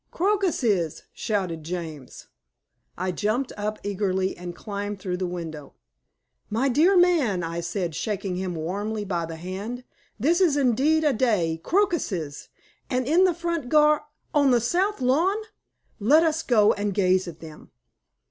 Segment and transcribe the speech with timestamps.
[0.09, 2.25] "Crocuses," shouted James.
[2.97, 5.75] I jumped up eagerly and climbed through the window.
[6.49, 9.83] "My dear man," I said, shaking him warmly by the hand,
[10.19, 11.61] "this is indeed a day.
[11.63, 12.49] Crocuses!
[12.89, 15.37] And in the front gar on the South Lawn!
[15.99, 17.69] Let us go and gaze at them."